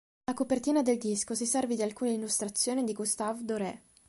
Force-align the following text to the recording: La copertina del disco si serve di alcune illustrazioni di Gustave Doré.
La 0.23 0.33
copertina 0.35 0.81
del 0.81 0.97
disco 0.97 1.35
si 1.35 1.45
serve 1.45 1.75
di 1.75 1.83
alcune 1.83 2.09
illustrazioni 2.13 2.83
di 2.83 2.93
Gustave 2.93 3.43
Doré. 3.45 3.81